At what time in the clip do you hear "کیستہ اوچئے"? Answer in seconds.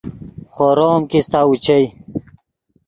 1.09-1.81